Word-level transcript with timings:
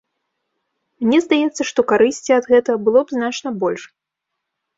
Мне 1.05 1.19
здаецца, 1.25 1.61
што 1.71 1.85
карысці 1.91 2.31
ад 2.39 2.49
гэтага 2.55 2.77
было 2.87 2.99
б 3.05 3.19
значна 3.19 3.49
больш. 3.67 3.83